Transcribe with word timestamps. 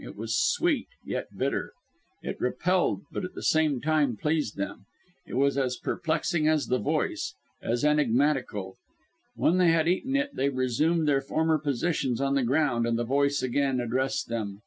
It 0.00 0.16
was 0.16 0.36
sweet 0.38 0.86
yet 1.04 1.36
bitter; 1.36 1.72
it 2.22 2.40
repelled 2.40 3.00
but 3.10 3.24
at 3.24 3.34
the 3.34 3.42
same 3.42 3.80
time 3.80 4.16
pleased 4.16 4.56
them; 4.56 4.84
it 5.26 5.34
was 5.34 5.58
as 5.58 5.76
perplexing 5.76 6.46
as 6.46 6.68
the 6.68 6.78
voice 6.78 7.34
as 7.60 7.84
enigmatical. 7.84 8.76
When 9.34 9.58
they 9.58 9.72
had 9.72 9.88
eaten 9.88 10.14
it 10.14 10.36
they 10.36 10.50
resumed 10.50 11.08
their 11.08 11.20
former 11.20 11.58
positions 11.58 12.20
on 12.20 12.36
the 12.36 12.44
ground, 12.44 12.86
and 12.86 12.96
the 12.96 13.02
voice 13.02 13.42
once 13.42 13.48
again 13.48 13.80
addressed 13.80 14.28
them. 14.28 14.62